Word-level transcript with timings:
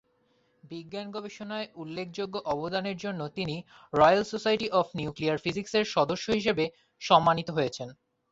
বিজ্ঞানগবেষণায় 0.63 1.67
উল্লেখযোগ্য 1.75 2.35
অবদানের 2.53 2.97
জন্য 2.97 3.21
তিনি 3.37 3.55
'Royal 3.93 4.21
Society 4.31 4.67
of 4.71 4.87
Nuclear 4.97 5.41
Physics' 5.43 5.75
এর 5.75 5.85
সদস্য 5.95 6.25
হিসাবে 6.31 6.65
সম্মানিত 7.01 7.47
হয়েছেন। 7.51 7.87